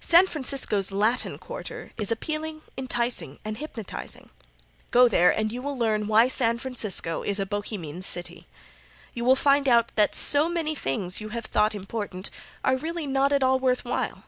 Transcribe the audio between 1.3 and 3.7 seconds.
quarter is appealing, enticing and